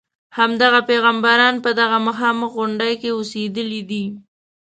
[0.37, 4.05] همدغه پیغمبران په دغه مخامخ غونډې کې اوسېدلي دي.